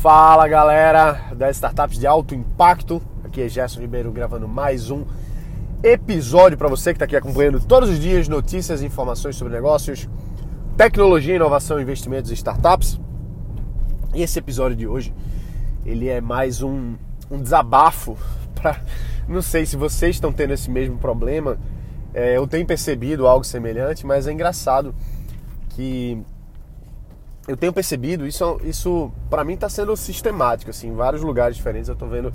[0.00, 5.04] Fala galera das startups de alto impacto, aqui é Gerson Ribeiro gravando mais um
[5.82, 10.08] episódio para você que está aqui acompanhando todos os dias notícias e informações sobre negócios,
[10.74, 12.98] tecnologia, inovação, investimentos e startups.
[14.14, 15.12] E esse episódio de hoje
[15.84, 16.94] ele é mais um,
[17.30, 18.16] um desabafo
[18.56, 18.80] para
[19.28, 21.58] não sei se vocês estão tendo esse mesmo problema.
[22.14, 24.94] É, eu tenho percebido algo semelhante, mas é engraçado
[25.68, 26.24] que
[27.48, 31.88] eu tenho percebido, isso, isso para mim está sendo sistemático, assim, em vários lugares diferentes
[31.88, 32.32] eu estou vendo,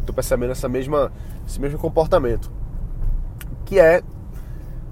[0.00, 1.12] estou percebendo essa mesma,
[1.46, 2.50] esse mesmo comportamento.
[3.64, 4.02] Que é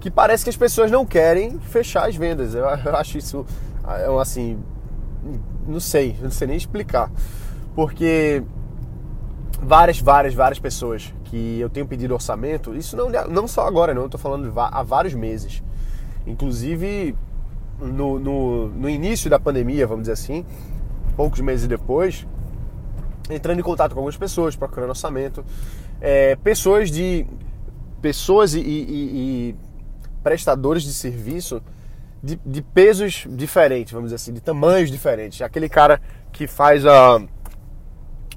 [0.01, 2.55] que parece que as pessoas não querem fechar as vendas.
[2.55, 3.47] Eu, eu acho isso,
[3.87, 4.59] é assim,
[5.67, 7.11] não sei, não sei nem explicar.
[7.75, 8.43] Porque
[9.63, 14.03] várias, várias, várias pessoas que eu tenho pedido orçamento, isso não, não só agora, não,
[14.03, 15.63] eu tô falando há vários meses.
[16.27, 17.17] Inclusive,
[17.81, 20.45] no, no, no início da pandemia, vamos dizer assim,
[21.17, 22.27] poucos meses depois,
[23.31, 25.45] entrando em contato com algumas pessoas, procurando orçamento,
[26.01, 27.27] é, pessoas de
[28.01, 29.57] pessoas e, e, e,
[30.25, 31.63] prestadores de serviço
[32.23, 35.41] de, de, pesos diferentes, vamos dizer assim, de tamanhos diferentes.
[35.41, 36.01] Aquele cara
[36.33, 37.21] que faz a,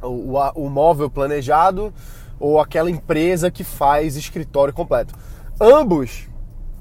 [0.01, 1.93] o, a, o móvel planejado
[2.39, 5.15] ou aquela empresa que faz escritório completo.
[5.59, 6.27] Ambos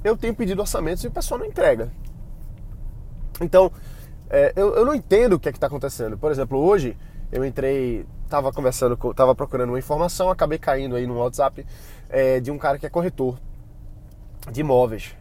[0.03, 1.91] eu tenho pedido orçamentos e o pessoal não entrega.
[3.41, 3.71] Então,
[4.29, 6.17] é, eu, eu, não entendo o que é que está acontecendo.
[6.17, 6.97] Por exemplo, hoje
[7.31, 11.65] eu entrei, estava conversando, estava procurando uma informação, acabei caindo aí no WhatsApp
[12.09, 13.37] é, de um cara que é corretor
[14.51, 15.15] de imóveis.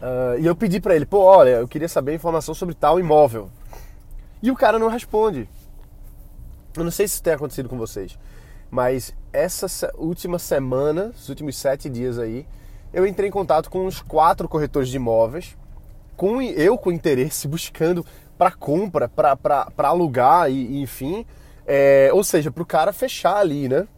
[0.00, 3.48] Uh, e eu pedi para ele, pô, olha, eu queria saber informação sobre tal imóvel.
[4.42, 5.48] E o cara não responde.
[6.76, 8.18] Eu não sei se isso tem acontecido com vocês,
[8.70, 12.46] mas essa última semana, os últimos sete dias aí,
[12.92, 15.56] eu entrei em contato com uns quatro corretores de imóveis
[16.22, 18.06] com eu com interesse buscando
[18.38, 21.26] para compra, para alugar e, enfim,
[21.66, 23.88] é, ou seja, para o cara fechar ali, né?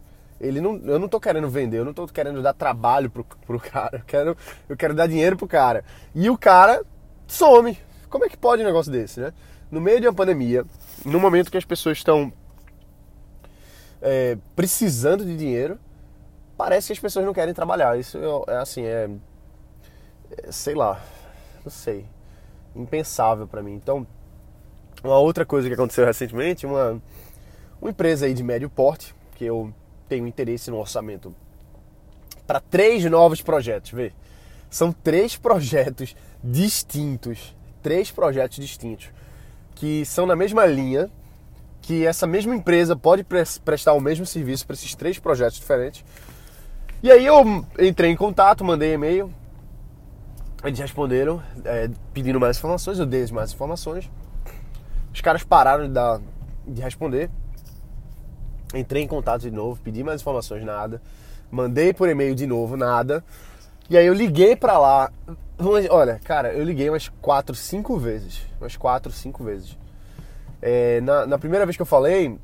[0.41, 3.59] Ele não, eu não tô querendo vender, eu não tô querendo dar trabalho pro, pro
[3.59, 5.85] cara, eu quero, eu quero dar dinheiro pro cara.
[6.15, 6.83] E o cara
[7.27, 7.77] some.
[8.09, 9.31] Como é que pode um negócio desse, né?
[9.69, 10.65] No meio de uma pandemia,
[11.05, 12.33] no momento que as pessoas estão
[14.01, 15.77] é, precisando de dinheiro,
[16.57, 17.99] parece que as pessoas não querem trabalhar.
[17.99, 19.11] Isso é, é assim, é,
[20.43, 20.99] é sei lá,
[21.63, 22.14] não sei
[22.75, 23.73] impensável para mim.
[23.73, 24.05] Então,
[25.03, 27.01] uma outra coisa que aconteceu recentemente, uma,
[27.81, 29.73] uma empresa aí de médio porte, que eu
[30.07, 31.33] tenho interesse no orçamento
[32.45, 34.13] para três novos projetos, vê?
[34.69, 39.09] São três projetos distintos, três projetos distintos,
[39.73, 41.09] que são na mesma linha,
[41.81, 43.23] que essa mesma empresa pode
[43.63, 46.03] prestar o mesmo serviço para esses três projetos diferentes.
[47.03, 49.31] E aí eu entrei em contato, mandei e-mail,
[50.67, 54.09] eles responderam é, pedindo mais informações, eu dei mais informações.
[55.13, 56.19] Os caras pararam de, dar,
[56.67, 57.29] de responder.
[58.73, 61.01] Entrei em contato de novo, pedi mais informações, nada.
[61.51, 63.23] Mandei por e-mail de novo, nada.
[63.89, 65.11] E aí eu liguei pra lá.
[65.89, 68.41] Olha, cara, eu liguei umas 4, 5 vezes.
[68.59, 69.77] Umas 4, 5 vezes.
[70.61, 72.37] É, na, na, primeira vez que eu falei,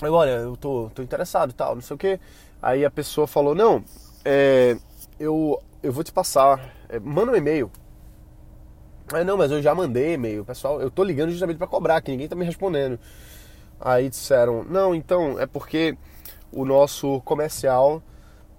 [0.00, 2.18] eu, olha, eu tô, tô interessado tal, não sei o que.
[2.60, 3.84] Aí a pessoa falou, não,
[4.24, 4.76] é,
[5.20, 6.60] eu, eu vou te passar
[7.00, 7.70] manda um e-mail.
[9.12, 10.80] Ah, não, mas eu já mandei e-mail, pessoal.
[10.80, 12.98] Eu tô ligando justamente para cobrar, que ninguém tá me respondendo.
[13.80, 15.96] Aí disseram, não, então é porque
[16.52, 18.02] o nosso comercial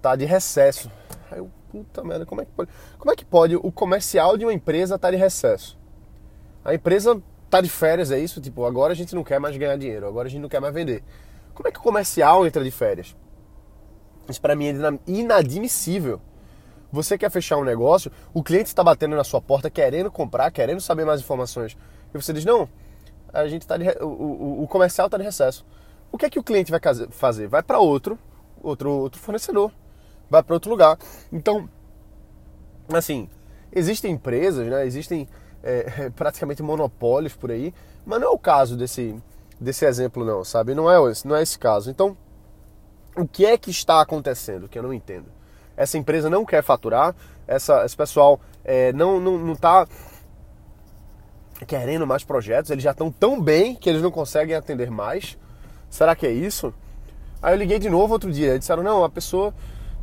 [0.02, 0.92] tá de recesso.
[1.32, 2.70] Aí eu, puta merda, como é que pode?
[3.00, 5.80] Como é que pode o comercial de uma empresa tá de recesso?
[6.64, 8.42] A empresa tá de férias, é isso?
[8.42, 10.74] Tipo, agora a gente não quer mais ganhar dinheiro, agora a gente não quer mais
[10.74, 11.04] vender.
[11.54, 13.16] Como é que o comercial entra de férias?
[14.28, 14.74] Isso para mim é
[15.08, 16.20] inadmissível.
[16.94, 20.80] Você quer fechar um negócio, o cliente está batendo na sua porta querendo comprar, querendo
[20.80, 21.76] saber mais informações.
[22.14, 22.70] E você diz: não,
[23.34, 25.66] a gente tá de, o, o, o comercial está de recesso.
[26.12, 27.48] O que é que o cliente vai fazer?
[27.48, 28.20] Vai para outro,
[28.62, 29.72] outro, outro fornecedor,
[30.30, 31.00] vai para outro lugar.
[31.32, 31.68] Então,
[32.94, 33.28] assim,
[33.72, 34.86] existem empresas, né?
[34.86, 35.28] Existem
[35.64, 37.74] é, praticamente monopólios por aí,
[38.06, 39.20] mas não é o caso desse,
[39.60, 40.76] desse exemplo, não, sabe?
[40.76, 41.90] Não é, não é esse caso.
[41.90, 42.16] Então,
[43.18, 45.26] o que é que está acontecendo que eu não entendo?
[45.76, 47.16] Essa empresa não quer faturar,
[47.48, 49.88] essa, esse pessoal é, não, não, não tá
[51.68, 55.38] querendo mais projetos, eles já estão tão bem que eles não conseguem atender mais.
[55.90, 56.74] Será que é isso?
[57.42, 59.54] Aí eu liguei de novo outro dia, disseram, não, a pessoa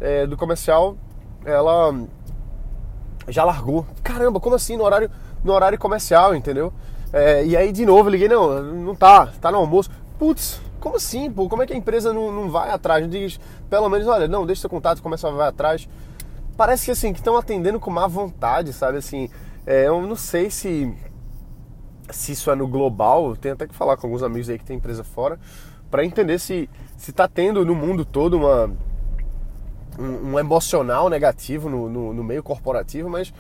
[0.01, 0.97] é, do comercial,
[1.45, 1.95] ela
[3.29, 3.87] já largou.
[4.03, 5.11] Caramba, como assim no horário,
[5.45, 6.73] no horário comercial, entendeu?
[7.13, 9.91] É, e aí de novo eu liguei, não, não tá, tá no almoço.
[10.19, 11.49] Putz, como assim, pô?
[11.49, 13.09] Como é que a empresa não, não vai atrás?
[13.09, 13.39] Diz,
[13.69, 15.89] pelo menos, olha, não, deixa seu contato, começa a vai atrás.
[16.57, 18.99] Parece que assim, que estão atendendo com má vontade, sabe?
[18.99, 19.29] Assim,
[19.67, 20.93] é, eu não sei se
[22.11, 24.77] se isso é no global, tenho até que falar com alguns amigos aí que tem
[24.77, 25.39] empresa fora,
[25.91, 28.71] para entender se se está tendo no mundo todo uma
[29.99, 33.33] um, um emocional negativo no, no, no, meio corporativo, mas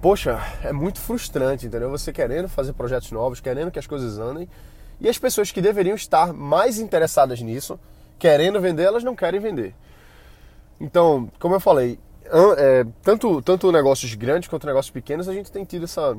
[0.00, 1.90] poxa, é muito frustrante, entendeu?
[1.90, 4.48] Você querendo fazer projetos novos, querendo que as coisas andem,
[5.00, 7.78] e as pessoas que deveriam estar mais interessadas nisso,
[8.18, 9.74] querendo vender, elas não querem vender.
[10.80, 11.98] Então, como eu falei,
[12.56, 16.16] é, tanto, tanto negócios grandes quanto negócios pequenos, a gente tem tido essa,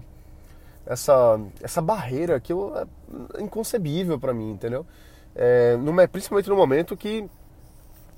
[0.85, 4.85] essa, essa barreira que eu, é inconcebível para mim, entendeu?
[5.35, 5.77] É,
[6.11, 7.29] principalmente no momento que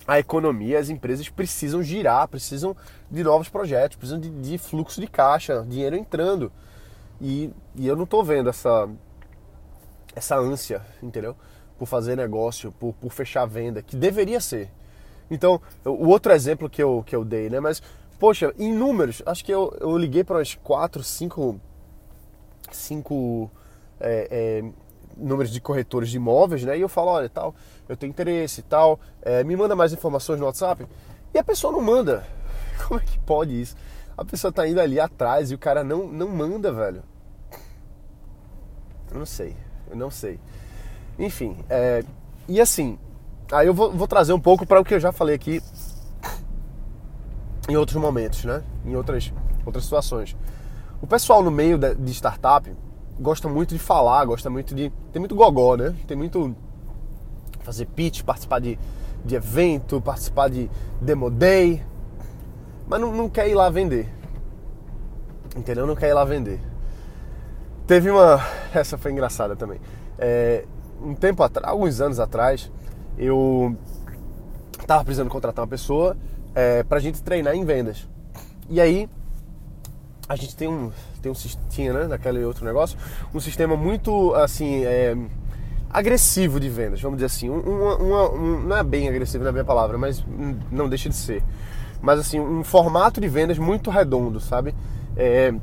[0.07, 2.75] a economia, as empresas precisam girar, precisam
[3.09, 6.51] de novos projetos, precisam de, de fluxo de caixa, dinheiro entrando.
[7.21, 8.89] E, e eu não estou vendo essa,
[10.15, 11.35] essa ânsia, entendeu?
[11.77, 14.69] Por fazer negócio, por, por fechar venda, que deveria ser.
[15.29, 17.59] Então, o outro exemplo que eu, que eu dei, né?
[17.59, 17.81] Mas,
[18.19, 21.59] poxa, em números, acho que eu, eu liguei para umas 4, 5,
[22.71, 23.51] 5
[23.99, 24.63] é, é,
[25.17, 26.77] números de corretores de imóveis, né?
[26.77, 27.55] E eu falo, olha, tal,
[27.87, 30.85] eu tenho interesse e tal, é, me manda mais informações no WhatsApp.
[31.33, 32.25] E a pessoa não manda.
[32.87, 33.75] Como é que pode isso?
[34.15, 37.03] A pessoa tá indo ali atrás e o cara não, não manda, velho.
[39.11, 39.55] Eu não sei,
[39.93, 40.39] eu não sei.
[41.17, 42.03] Enfim, é,
[42.47, 42.97] e assim,
[43.51, 45.61] aí eu vou, vou trazer um pouco para o que eu já falei aqui
[47.69, 48.63] em outros momentos, né?
[48.85, 49.31] Em outras,
[49.65, 50.35] outras situações.
[51.01, 52.69] O pessoal no meio de startup,
[53.19, 54.91] gosta muito de falar, gosta muito de.
[55.11, 55.95] Tem muito gogó, né?
[56.07, 56.55] Tem muito.
[57.59, 58.77] Fazer pitch, participar de,
[59.23, 60.69] de evento, participar de
[60.99, 61.83] demo day.
[62.87, 64.09] Mas não, não quer ir lá vender.
[65.55, 65.85] Entendeu?
[65.85, 66.59] Não quer ir lá vender.
[67.85, 68.41] Teve uma.
[68.73, 69.79] Essa foi engraçada também.
[70.17, 70.65] É,
[71.01, 72.71] um tempo atrás, alguns anos atrás,
[73.17, 73.75] eu
[74.87, 76.15] tava precisando contratar uma pessoa
[76.55, 78.07] é, pra gente treinar em vendas.
[78.69, 79.09] E aí
[80.27, 80.91] a gente tem um,
[81.21, 81.35] tem um
[81.69, 82.97] tinha, né, naquele outro negócio,
[83.33, 85.15] um sistema muito, assim, é,
[85.89, 87.49] agressivo de vendas, vamos dizer assim.
[87.49, 90.23] Uma, um, não é bem agressivo, não é bem a palavra, mas
[90.71, 91.43] não deixa de ser.
[92.01, 94.75] Mas, assim, um formato de vendas muito redondo, sabe?
[95.15, 95.53] É,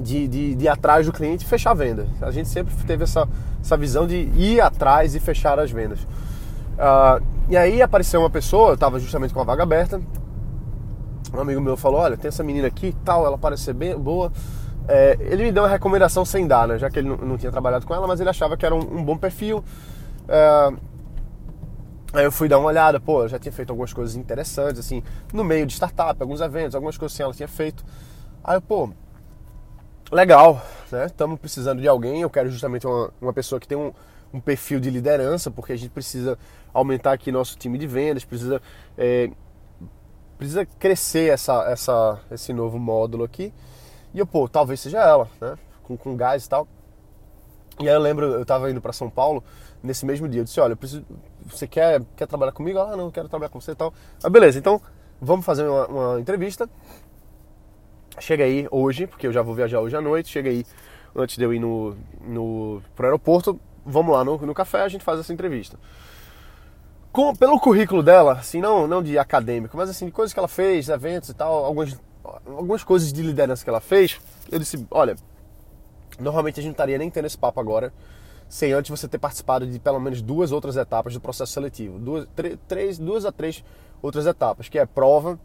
[0.00, 2.06] de, de, de ir atrás do cliente e fechar a venda.
[2.20, 3.28] A gente sempre teve essa,
[3.60, 6.00] essa visão de ir atrás e fechar as vendas.
[6.00, 10.00] Uh, e aí apareceu uma pessoa, eu estava justamente com a vaga aberta,
[11.34, 14.32] um amigo meu falou, olha, tem essa menina aqui tal, ela parece ser bem boa.
[14.86, 16.78] É, ele me deu uma recomendação sem dar, né?
[16.78, 18.98] Já que ele não, não tinha trabalhado com ela, mas ele achava que era um,
[18.98, 19.62] um bom perfil.
[20.26, 20.72] É,
[22.14, 25.02] aí eu fui dar uma olhada, pô, eu já tinha feito algumas coisas interessantes, assim,
[25.32, 27.84] no meio de startup, alguns eventos, algumas coisas assim ela tinha feito.
[28.42, 28.88] Aí eu, pô,
[30.10, 31.06] legal, né?
[31.06, 33.92] Estamos precisando de alguém, eu quero justamente uma, uma pessoa que tem um,
[34.32, 36.38] um perfil de liderança, porque a gente precisa
[36.72, 38.60] aumentar aqui nosso time de vendas, precisa
[38.96, 39.30] é,
[40.38, 43.52] precisa crescer essa, essa, esse novo módulo aqui.
[44.14, 45.58] E eu, pô, talvez seja ela, né?
[45.82, 46.66] Com, com gás e tal.
[47.80, 49.42] E aí eu lembro, eu tava indo para São Paulo
[49.82, 50.40] nesse mesmo dia.
[50.40, 51.04] Eu disse, olha, eu preciso,
[51.44, 52.78] você quer, quer trabalhar comigo?
[52.78, 53.92] Ah, não, quero trabalhar com você e tal.
[54.22, 54.80] Ah, beleza, então
[55.20, 56.68] vamos fazer uma, uma entrevista.
[58.20, 60.28] Chega aí hoje, porque eu já vou viajar hoje à noite.
[60.28, 60.64] Chega aí
[61.14, 63.58] antes de eu ir no, no, pro aeroporto.
[63.84, 65.78] Vamos lá no, no café, a gente faz essa entrevista
[67.18, 70.46] com, pelo currículo dela, assim, não, não de acadêmico, mas assim, de coisas que ela
[70.46, 71.98] fez, eventos e tal, algumas,
[72.46, 74.20] algumas coisas de liderança que ela fez,
[74.50, 75.16] eu disse, olha,
[76.18, 77.92] normalmente a gente não estaria nem tendo esse papo agora,
[78.48, 81.98] sem antes você ter participado de pelo menos duas outras etapas do processo seletivo.
[81.98, 82.26] Duas,
[82.68, 83.64] três, duas a três
[84.00, 85.38] outras etapas, que é prova.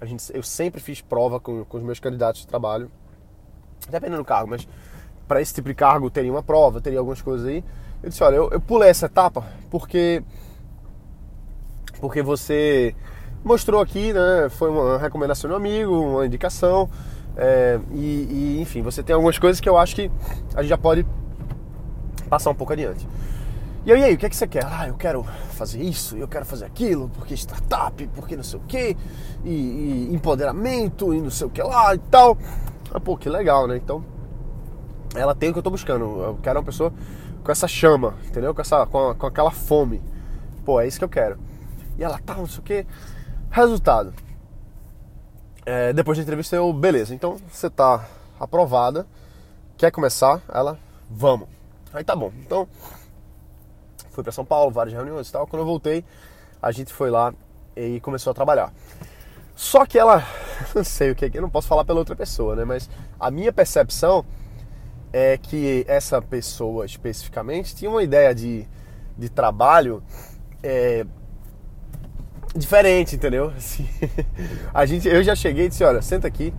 [0.00, 2.90] A gente, eu sempre fiz prova com, com os meus candidatos de trabalho,
[3.88, 4.66] dependendo do cargo, mas
[5.26, 7.64] para esse tipo de cargo teria uma prova, teria algumas coisas aí.
[8.02, 10.22] Eu disse, olha, eu, eu pulei essa etapa porque
[12.00, 12.94] porque você
[13.42, 14.48] mostrou aqui, né?
[14.50, 16.90] Foi uma recomendação de um amigo, uma indicação.
[17.36, 20.10] É, e, e, enfim, você tem algumas coisas que eu acho que
[20.54, 21.06] a gente já pode
[22.28, 23.06] passar um pouco adiante.
[23.86, 24.64] E aí, aí, o que é que você quer?
[24.64, 28.62] Ah, eu quero fazer isso, eu quero fazer aquilo, porque startup, porque não sei o
[28.62, 28.96] que,
[29.44, 32.38] e, e, empoderamento, e não sei o que lá e tal.
[32.90, 33.76] Ah, pô, que legal, né?
[33.76, 34.02] Então,
[35.14, 36.04] ela tem o que eu tô buscando.
[36.22, 36.90] Eu quero uma pessoa
[37.42, 38.54] com essa chama, entendeu?
[38.54, 40.02] Com, essa, com, com aquela fome.
[40.64, 41.38] Pô, é isso que eu quero.
[41.98, 42.86] E ela, tá, não sei o que.
[43.50, 44.14] Resultado.
[45.66, 48.06] É, depois da entrevista eu, beleza, então você tá
[48.40, 49.06] aprovada,
[49.76, 50.40] quer começar?
[50.52, 50.78] Ela,
[51.10, 51.48] vamos.
[51.92, 52.32] Aí tá bom.
[52.40, 52.66] Então,
[54.14, 55.46] fui para São Paulo, várias reuniões e tal.
[55.46, 56.04] Quando eu voltei,
[56.62, 57.34] a gente foi lá
[57.76, 58.72] e começou a trabalhar.
[59.54, 60.24] Só que ela,
[60.74, 62.64] não sei o que, eu não posso falar pela outra pessoa, né?
[62.64, 64.24] Mas a minha percepção
[65.12, 68.66] é que essa pessoa especificamente tinha uma ideia de,
[69.16, 70.02] de trabalho
[70.62, 71.06] é,
[72.54, 73.52] diferente, entendeu?
[73.56, 73.88] Assim,
[74.72, 76.52] a gente, eu já cheguei e disse, olha, senta aqui,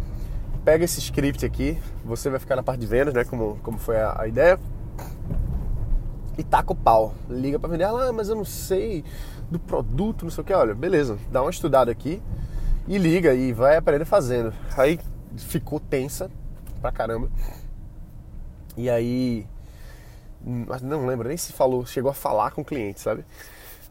[0.64, 3.24] pega esse script aqui, você vai ficar na parte de vendas, né?
[3.24, 4.60] Como, como foi a, a ideia.
[6.38, 7.14] E taca o pau.
[7.30, 7.86] Liga para vender.
[7.86, 9.04] Ah, mas eu não sei
[9.50, 10.54] do produto, não sei o que.
[10.54, 12.22] Olha, beleza, dá uma estudada aqui
[12.88, 14.54] e liga e vai aprender fazendo.
[14.78, 15.00] Aí
[15.38, 16.30] ficou tensa
[16.82, 17.30] pra caramba.
[18.78, 19.48] E aí.
[20.84, 23.26] Não lembro nem se falou, chegou a falar com o cliente, sabe?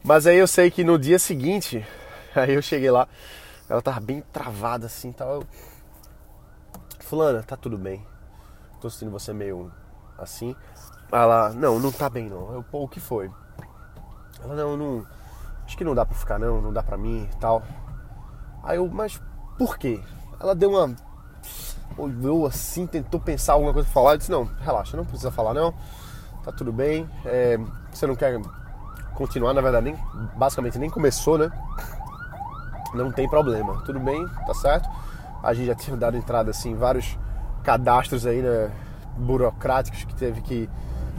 [0.01, 1.85] Mas aí eu sei que no dia seguinte,
[2.33, 3.07] aí eu cheguei lá,
[3.67, 5.43] ela tava bem travada assim, tava.
[6.99, 8.05] Fulana, tá tudo bem.
[8.79, 9.71] Tô sentindo você meio
[10.17, 10.55] assim.
[11.11, 12.53] Ela, não, não tá bem não.
[12.53, 13.31] Eu, pô, o que foi?
[14.43, 15.05] Ela, não, não.
[15.65, 17.63] Acho que não dá pra ficar não, não dá pra mim e tal.
[18.63, 19.19] Aí eu, mas
[19.57, 20.01] por quê?
[20.39, 20.95] Ela deu uma.
[21.97, 24.13] Olhou assim, tentou pensar alguma coisa pra falar.
[24.13, 25.73] Eu disse, não, relaxa, não precisa falar não.
[26.43, 27.09] Tá tudo bem.
[27.25, 27.57] É,
[27.91, 28.39] você não quer
[29.15, 29.97] continuar, na verdade, nem,
[30.35, 31.49] basicamente nem começou, né?
[32.93, 33.81] Não tem problema.
[33.85, 34.89] Tudo bem, tá certo.
[35.41, 37.17] A gente já tinha dado entrada assim em vários
[37.63, 38.71] cadastros aí, né?
[39.17, 40.69] Burocráticos que teve que.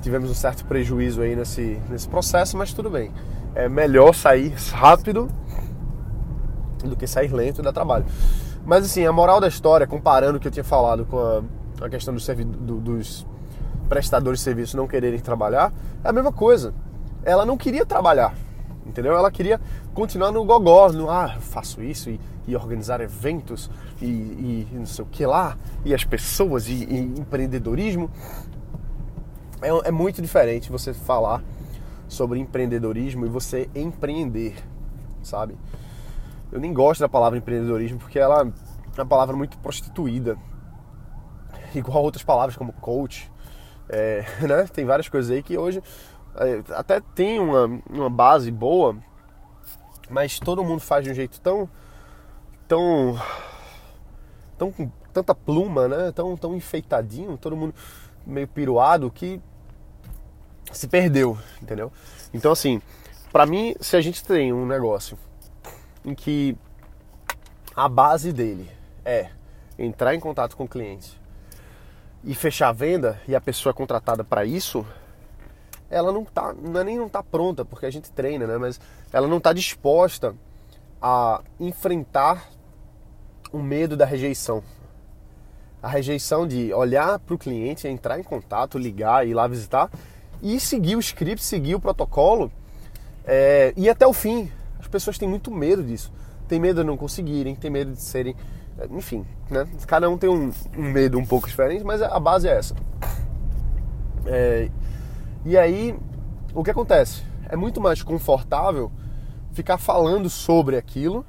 [0.06, 3.10] Tivemos um certo prejuízo aí nesse, nesse processo, mas tudo bem.
[3.56, 5.28] É melhor sair rápido
[6.84, 8.04] do que sair lento e dar trabalho.
[8.64, 11.42] Mas assim, a moral da história, comparando o que eu tinha falado com a,
[11.84, 13.26] a questão do, do, dos
[13.88, 15.72] prestadores de serviço não quererem trabalhar,
[16.04, 16.72] é a mesma coisa.
[17.25, 18.32] Ela não queria trabalhar,
[18.86, 19.12] entendeu?
[19.12, 19.60] Ela queria
[19.92, 23.68] continuar no gogó, no ah, faço isso e, e organizar eventos
[24.00, 28.08] e, e, não sei o que lá, e as pessoas e, e empreendedorismo.
[29.62, 31.42] É, é muito diferente você falar
[32.08, 34.54] sobre empreendedorismo e você empreender,
[35.22, 35.56] sabe?
[36.52, 38.42] Eu nem gosto da palavra empreendedorismo porque ela
[38.96, 40.38] é uma palavra muito prostituída.
[41.75, 43.30] Igual outras palavras como coach.
[43.88, 44.66] É, né?
[44.72, 45.82] Tem várias coisas aí que hoje
[46.36, 48.96] é, até tem uma, uma base boa,
[50.10, 51.68] mas todo mundo faz de um jeito tão.
[52.68, 53.18] tão.
[54.56, 56.12] tão com tanta pluma, né?
[56.12, 57.75] Tão, tão enfeitadinho, todo mundo
[58.26, 59.40] meio piruado que
[60.73, 61.92] se perdeu, entendeu?
[62.35, 62.83] Então assim,
[63.33, 65.18] para mim, se a gente tem um negócio
[66.04, 66.56] em que
[67.75, 68.71] a base dele
[69.04, 69.30] é
[69.78, 71.21] entrar em contato com o cliente
[72.25, 74.85] e fechar a venda e a pessoa é contratada para isso,
[75.88, 78.56] ela não tá, não é nem não tá pronta, porque a gente treina, né?
[78.59, 78.80] Mas
[79.12, 80.35] ela não está disposta
[81.00, 82.49] a enfrentar
[83.52, 84.62] o medo da rejeição.
[85.83, 89.90] A rejeição de olhar para o cliente, entrar em contato, ligar, ir lá visitar
[90.42, 92.50] e seguir o script, seguir o protocolo
[93.25, 94.50] é, e até o fim.
[94.78, 96.12] As pessoas têm muito medo disso.
[96.49, 98.37] Tem medo de não conseguirem, tem medo de serem.
[98.90, 99.66] Enfim, né?
[99.87, 102.75] Cada um tem um, um medo um pouco diferente, mas a base é essa.
[104.26, 104.71] É,
[105.45, 105.97] e aí,
[106.54, 107.23] o que acontece?
[107.49, 108.90] É muito mais confortável
[109.52, 111.25] ficar falando sobre aquilo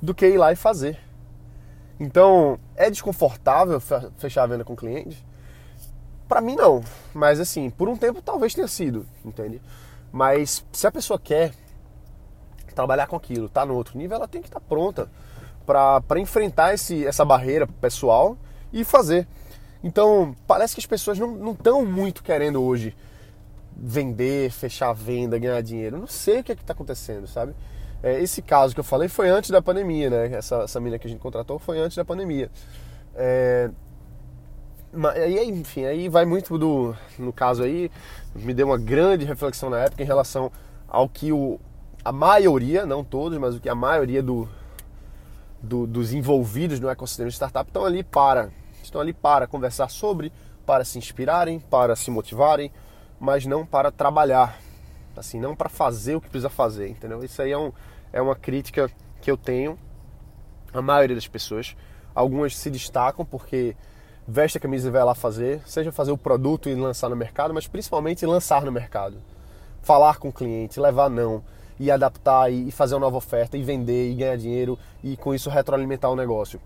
[0.00, 0.98] do que ir lá e fazer.
[2.00, 3.80] Então, é desconfortável
[4.18, 5.24] fechar a venda com o cliente?
[6.28, 9.60] Para mim não, mas assim, por um tempo talvez tenha sido, entende?
[10.12, 11.52] Mas se a pessoa quer
[12.74, 15.10] trabalhar com aquilo, tá no outro nível, ela tem que estar tá pronta
[15.66, 18.38] para enfrentar esse, essa barreira pessoal
[18.72, 19.26] e fazer.
[19.82, 22.96] Então, parece que as pessoas não estão muito querendo hoje
[23.76, 25.98] vender, fechar a venda, ganhar dinheiro.
[25.98, 27.54] não sei o que é está acontecendo, sabe?
[28.02, 30.36] É, esse caso que eu falei foi antes da pandemia, né?
[30.36, 32.50] Essa, essa menina que a gente contratou foi antes da pandemia.
[33.14, 33.70] É,
[35.16, 36.94] aí, enfim, aí vai muito do.
[37.18, 37.90] No caso aí,
[38.34, 40.50] me deu uma grande reflexão na época em relação
[40.88, 41.60] ao que o,
[42.04, 44.48] a maioria, não todos, mas o que a maioria do,
[45.60, 48.50] do, dos envolvidos no ecossistema de startup estão ali para.
[48.82, 50.32] Estão ali para conversar sobre,
[50.64, 52.70] para se inspirarem, para se motivarem,
[53.18, 54.58] mas não para trabalhar.
[55.18, 57.22] Assim, não para fazer o que precisa fazer, entendeu?
[57.24, 57.72] Isso aí é, um,
[58.12, 59.78] é uma crítica que eu tenho.
[60.72, 61.76] A maioria das pessoas.
[62.14, 63.76] Algumas se destacam porque
[64.26, 67.54] veste a camisa e vai lá fazer, seja fazer o produto e lançar no mercado,
[67.54, 69.22] mas principalmente lançar no mercado.
[69.80, 71.42] Falar com o cliente, levar não,
[71.80, 75.48] e adaptar e fazer uma nova oferta e vender e ganhar dinheiro e com isso
[75.48, 76.60] retroalimentar o negócio.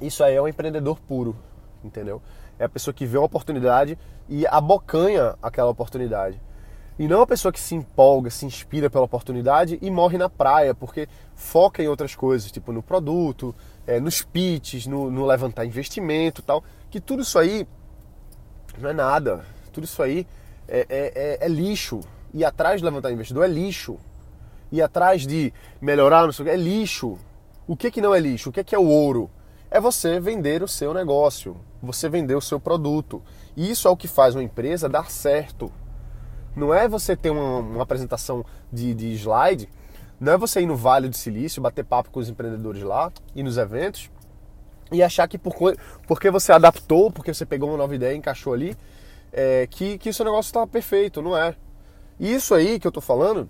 [0.00, 1.34] Isso aí é um empreendedor puro,
[1.82, 2.20] entendeu?
[2.58, 3.96] É a pessoa que vê uma oportunidade
[4.28, 6.40] e abocanha aquela oportunidade.
[6.98, 10.74] E não a pessoa que se empolga, se inspira pela oportunidade e morre na praia,
[10.74, 13.54] porque foca em outras coisas, tipo no produto,
[13.86, 16.64] é, nos pitches, no, no levantar investimento tal.
[16.90, 17.66] Que tudo isso aí
[18.78, 19.44] não é nada.
[19.72, 20.26] Tudo isso aí
[20.66, 22.00] é, é, é, é lixo.
[22.32, 23.98] E atrás de levantar investidor é lixo
[24.70, 27.18] ir atrás de melhorar, não sei o que, é lixo.
[27.66, 28.50] O que, que não é lixo?
[28.50, 29.30] O que, que é o ouro?
[29.70, 33.22] É você vender o seu negócio, você vender o seu produto.
[33.56, 35.72] E isso é o que faz uma empresa dar certo.
[36.56, 39.68] Não é você ter uma, uma apresentação de, de slide,
[40.18, 43.42] não é você ir no Vale do Silício, bater papo com os empreendedores lá, ir
[43.42, 44.10] nos eventos
[44.90, 45.54] e achar que por,
[46.06, 48.74] porque você adaptou, porque você pegou uma nova ideia e encaixou ali,
[49.32, 51.54] é, que, que seu negócio está perfeito, não é.
[52.18, 53.48] E isso aí que eu estou falando,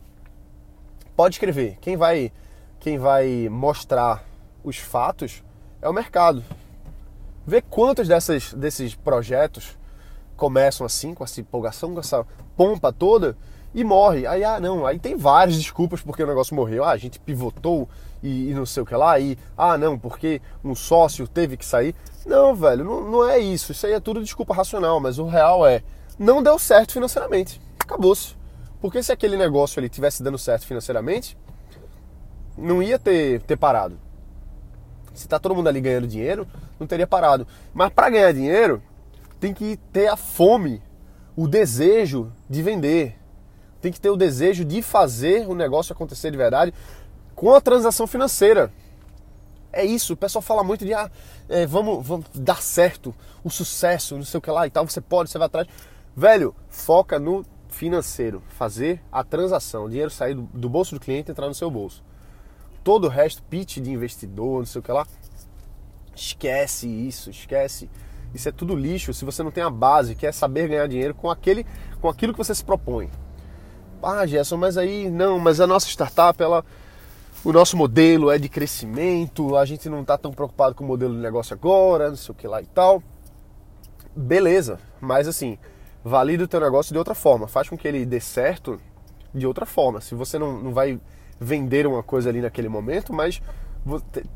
[1.14, 1.78] pode escrever.
[1.80, 2.32] Quem vai,
[2.80, 4.24] quem vai mostrar
[4.64, 5.44] os fatos
[5.80, 6.42] é o mercado.
[7.46, 9.78] Vê quantos dessas, desses projetos
[10.36, 12.24] começam assim, com essa empolgação, com essa
[12.56, 13.36] pompa toda,
[13.74, 14.26] e morre.
[14.26, 16.84] Aí, ah, não, aí tem várias desculpas porque o negócio morreu.
[16.84, 17.88] Ah, a gente pivotou
[18.22, 21.64] e, e não sei o que lá, e ah, não, porque um sócio teve que
[21.64, 21.94] sair.
[22.24, 23.72] Não, velho, não, não é isso.
[23.72, 25.82] Isso aí é tudo desculpa racional, mas o real é,
[26.18, 27.60] não deu certo financeiramente.
[27.78, 28.34] Acabou-se.
[28.80, 31.36] Porque se aquele negócio ali tivesse dando certo financeiramente,
[32.56, 33.98] não ia ter, ter parado.
[35.14, 36.46] Se tá todo mundo ali ganhando dinheiro,
[36.78, 37.46] não teria parado.
[37.72, 38.82] Mas para ganhar dinheiro,
[39.38, 40.82] tem que ter a fome,
[41.36, 43.16] o desejo de vender.
[43.80, 46.72] Tem que ter o desejo de fazer o negócio acontecer de verdade
[47.34, 48.72] com a transação financeira.
[49.72, 51.10] É isso, o pessoal fala muito de ah,
[51.48, 53.14] é, vamos, vamos dar certo,
[53.44, 55.68] o sucesso, não sei o que lá e tal, você pode, você vai atrás.
[56.16, 61.30] Velho, foca no financeiro, fazer a transação, o dinheiro sair do, do bolso do cliente
[61.30, 62.02] e entrar no seu bolso.
[62.82, 65.06] Todo o resto, pitch de investidor, não sei o que lá,
[66.14, 67.90] esquece isso, esquece.
[68.36, 71.14] Isso é tudo lixo se você não tem a base, que é saber ganhar dinheiro
[71.14, 71.66] com aquele,
[72.00, 73.10] com aquilo que você se propõe.
[74.02, 76.64] Ah, Gerson, mas aí não, mas a nossa startup, ela,
[77.42, 81.14] o nosso modelo é de crescimento, a gente não está tão preocupado com o modelo
[81.14, 83.02] de negócio agora, não sei o que lá e tal.
[84.14, 85.58] Beleza, mas assim,
[86.04, 88.78] valida o teu negócio de outra forma, faz com que ele dê certo
[89.34, 90.00] de outra forma.
[90.00, 91.00] Se você não, não vai
[91.40, 93.40] vender uma coisa ali naquele momento, mas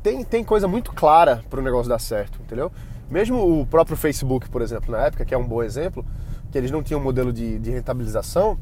[0.01, 2.71] tem, tem coisa muito clara para o negócio dar certo, entendeu?
[3.11, 6.05] Mesmo o próprio Facebook, por exemplo, na época, que é um bom exemplo,
[6.49, 8.57] que eles não tinham um modelo de, de rentabilização,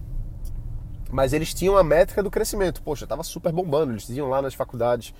[1.11, 2.81] mas eles tinham a métrica do crescimento.
[2.81, 3.91] Poxa, estava super bombando.
[3.91, 5.13] Eles iam lá nas faculdades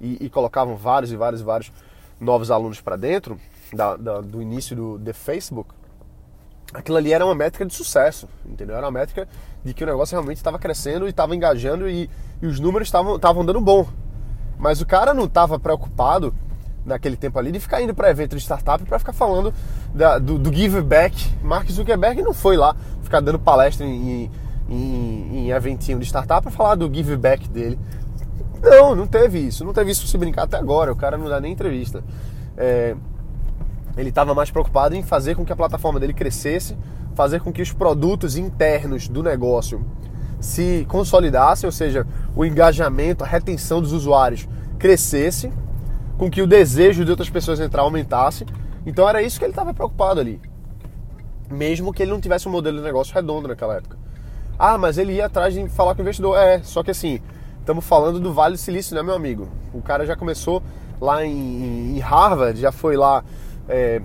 [0.00, 1.72] e, e colocavam vários e vários e vários
[2.20, 3.40] novos alunos para dentro
[3.72, 5.74] da, da, do início do Facebook.
[6.72, 8.76] Aquilo ali era uma métrica de sucesso, entendeu?
[8.76, 9.26] Era uma métrica
[9.64, 12.08] de que o negócio realmente estava crescendo e estava engajando e,
[12.40, 13.88] e os números estavam dando bom.
[14.56, 16.32] Mas o cara não estava preocupado
[16.84, 19.52] naquele tempo ali de ficar indo para evento de startup para ficar falando
[19.94, 21.30] da, do, do, give back.
[21.42, 24.30] Mark Zuckerberg não foi lá ficar dando palestra em,
[24.68, 27.78] em, em eventinho de startup para falar do give back dele.
[28.62, 29.64] Não, não teve isso.
[29.64, 30.92] Não teve isso se brincar até agora.
[30.92, 32.02] O cara não dá nem entrevista.
[32.56, 32.96] É,
[33.96, 36.76] ele estava mais preocupado em fazer com que a plataforma dele crescesse,
[37.14, 39.84] fazer com que os produtos internos do negócio
[40.40, 45.52] se consolidassem, ou seja, o engajamento, a retenção dos usuários crescesse,
[46.18, 48.44] com que o desejo de outras pessoas entrar aumentasse.
[48.84, 50.40] Então era isso que ele estava preocupado ali.
[51.48, 53.96] Mesmo que ele não tivesse um modelo de negócio redondo naquela época.
[54.58, 56.36] Ah, mas ele ia atrás de falar com o investidor.
[56.36, 57.20] É, só que assim,
[57.60, 59.48] estamos falando do Vale do Silício, né, meu amigo?
[59.72, 60.60] O cara já começou
[61.00, 63.22] lá em, em Harvard, já foi lá
[63.68, 64.02] é,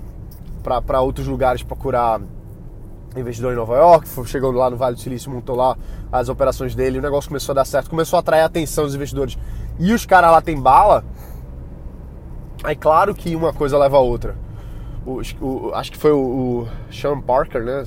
[0.61, 2.21] para outros lugares procurar
[3.15, 5.77] investidor em Nova York, chegou lá no Vale do Silício, montou lá
[6.11, 8.95] as operações dele, o negócio começou a dar certo, começou a atrair a atenção dos
[8.95, 9.37] investidores.
[9.79, 11.03] E os caras lá tem bala,
[12.63, 14.35] aí claro que uma coisa leva a outra
[15.05, 17.83] o, o, acho que foi o, o Sean Parker, né?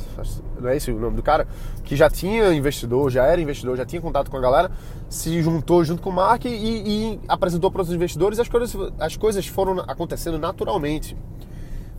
[0.60, 1.46] Não é esse o nome do cara?
[1.82, 4.70] Que já tinha investidor, já era investidor, já tinha contato com a galera,
[5.08, 8.92] se juntou junto com o Mark e, e apresentou para os investidores e as coisas,
[8.98, 11.16] as coisas foram acontecendo naturalmente.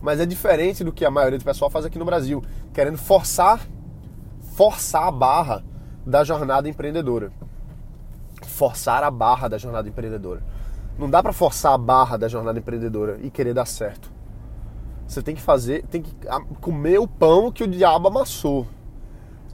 [0.00, 3.60] Mas é diferente do que a maioria do pessoal faz aqui no Brasil, querendo forçar,
[4.54, 5.64] forçar a barra
[6.06, 7.32] da jornada empreendedora.
[8.42, 10.42] Forçar a barra da jornada empreendedora.
[10.98, 14.18] Não dá para forçar a barra da jornada empreendedora e querer dar certo
[15.08, 16.14] você tem que fazer, tem que
[16.60, 18.66] comer o pão que o diabo amassou.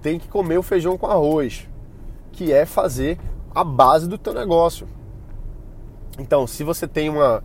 [0.03, 1.69] Tem que comer o feijão com arroz,
[2.33, 3.19] que é fazer
[3.55, 4.89] a base do teu negócio.
[6.19, 7.43] Então, se você tem uma,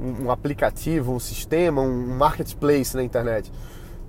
[0.00, 3.52] um, um aplicativo, um sistema, um marketplace na internet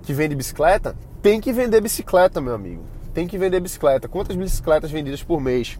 [0.02, 2.82] que vende bicicleta, tem que vender bicicleta, meu amigo.
[3.14, 4.08] Tem que vender bicicleta.
[4.08, 5.78] Quantas bicicletas vendidas por mês?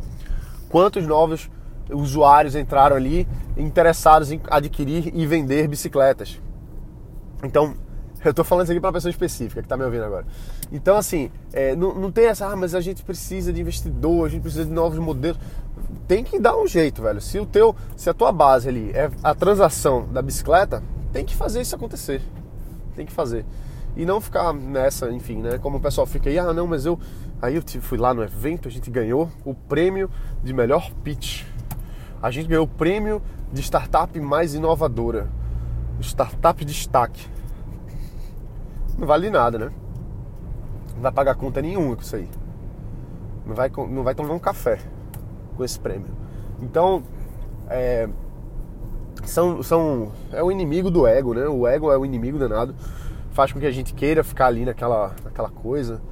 [0.68, 1.50] Quantos novos
[1.90, 6.40] usuários entraram ali interessados em adquirir e vender bicicletas?
[7.42, 7.74] Então,
[8.24, 10.26] eu estou falando isso aqui para uma pessoa específica que está me ouvindo agora.
[10.72, 14.28] Então, assim, é, não, não tem essa, ah, mas a gente precisa de investidor, a
[14.28, 15.38] gente precisa de novos modelos.
[16.08, 17.20] Tem que dar um jeito, velho.
[17.20, 21.36] Se o teu, se a tua base ali é a transação da bicicleta, tem que
[21.36, 22.20] fazer isso acontecer.
[22.94, 23.44] Tem que fazer.
[23.96, 25.58] E não ficar nessa, enfim, né?
[25.58, 26.98] Como o pessoal fica aí, ah, não, mas eu.
[27.40, 30.10] Aí eu fui lá no evento, a gente ganhou o prêmio
[30.42, 31.44] de melhor pitch.
[32.26, 35.28] A gente ganhou o prêmio de startup mais inovadora.
[36.00, 37.24] Startup destaque
[38.98, 39.72] não vale nada, né?
[40.96, 42.28] Não vai pagar conta nenhuma com isso aí.
[43.46, 44.80] Não vai, não vai tomar um café
[45.56, 46.08] com esse prêmio.
[46.60, 47.04] Então,
[47.68, 48.08] é,
[49.22, 51.46] são, são é o inimigo do ego, né?
[51.46, 52.74] O ego é o inimigo danado,
[53.30, 56.02] faz com que a gente queira ficar ali naquela, naquela coisa.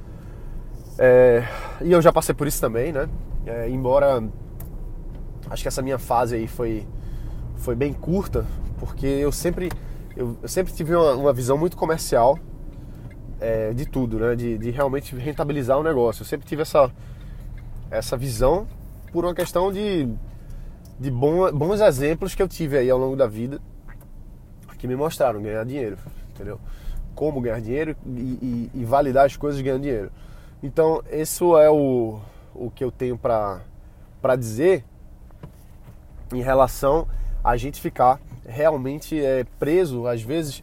[0.97, 1.43] É,
[1.81, 3.09] e eu já passei por isso também, né?
[3.45, 4.23] É, embora
[5.49, 6.85] acho que essa minha fase aí foi,
[7.57, 8.45] foi bem curta,
[8.79, 9.71] porque eu sempre,
[10.15, 12.37] eu, eu sempre tive uma, uma, visão muito comercial
[13.39, 14.35] é, de tudo, né?
[14.35, 16.21] De, de, realmente rentabilizar o negócio.
[16.21, 16.91] Eu sempre tive essa,
[17.89, 18.67] essa visão
[19.11, 20.07] por uma questão de,
[20.99, 23.61] de bom, bons exemplos que eu tive aí ao longo da vida
[24.85, 25.97] que me mostraram ganhar dinheiro,
[26.29, 26.59] entendeu?
[27.15, 30.11] Como ganhar dinheiro e, e, e validar as coisas ganhando dinheiro.
[30.61, 32.19] Então, isso é o,
[32.53, 33.61] o que eu tenho para
[34.37, 34.83] dizer
[36.33, 37.07] em relação
[37.43, 40.61] a gente ficar realmente é, preso, às vezes,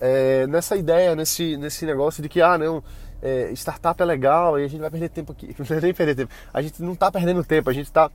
[0.00, 2.82] é, nessa ideia, nesse, nesse negócio de que, ah, não,
[3.22, 5.54] é, startup é legal e a gente vai perder tempo aqui.
[5.58, 6.32] Não é nem perder tempo.
[6.52, 8.10] A gente não está perdendo tempo, a gente está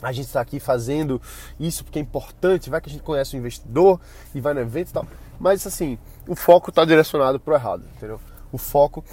[0.00, 1.20] a gente está aqui fazendo
[1.58, 4.00] isso porque é importante, vai que a gente conhece o investidor
[4.32, 5.06] e vai no evento e tal.
[5.40, 8.20] Mas assim, o foco está direcionado para o errado, entendeu?
[8.52, 9.04] O foco,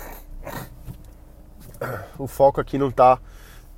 [2.19, 3.19] o foco aqui não está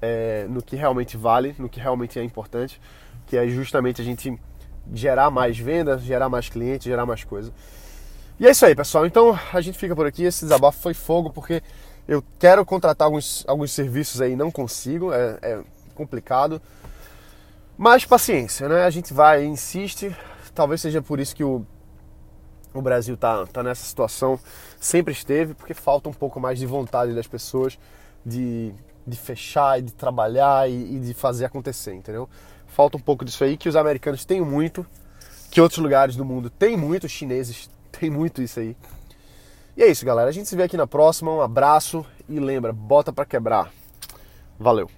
[0.01, 2.79] é, no que realmente vale, no que realmente é importante,
[3.25, 4.37] que é justamente a gente
[4.93, 7.51] gerar mais vendas, gerar mais clientes, gerar mais coisa.
[8.39, 9.05] E é isso aí, pessoal.
[9.05, 10.23] Então a gente fica por aqui.
[10.23, 11.61] Esse desabafo foi fogo porque
[12.07, 15.61] eu quero contratar alguns, alguns serviços aí, não consigo, é, é
[15.95, 16.61] complicado.
[17.77, 18.85] Mas paciência, né?
[18.85, 20.15] A gente vai, insiste.
[20.53, 21.65] Talvez seja por isso que o,
[22.73, 24.39] o Brasil tá, tá nessa situação.
[24.79, 27.77] Sempre esteve, porque falta um pouco mais de vontade das pessoas
[28.25, 28.73] de,
[29.07, 32.29] de fechar, de trabalhar e, e de fazer acontecer, entendeu?
[32.67, 34.85] Falta um pouco disso aí, que os americanos têm muito,
[35.49, 38.75] que outros lugares do mundo têm muito, os chineses têm muito isso aí.
[39.75, 40.29] E é isso, galera.
[40.29, 41.31] A gente se vê aqui na próxima.
[41.31, 43.71] Um abraço e lembra, bota para quebrar.
[44.59, 44.89] Valeu.